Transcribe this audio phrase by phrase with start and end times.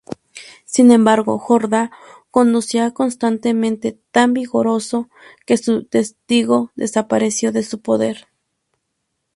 [0.65, 1.91] Sin embargo, Jordá
[2.31, 5.11] conducía constantemente tan vigoroso
[5.45, 8.25] que su testigo desapareció de su poder.